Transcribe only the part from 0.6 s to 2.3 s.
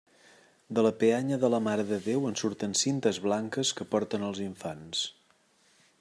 De la peanya de la Mare de Déu